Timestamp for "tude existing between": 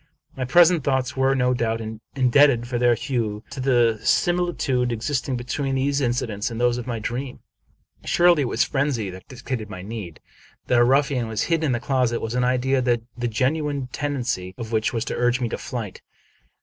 4.57-5.75